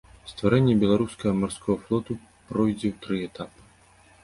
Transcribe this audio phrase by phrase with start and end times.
[0.29, 2.11] Стварэнне беларускага марскога флоту
[2.49, 3.61] пройдзе ў тры этапы.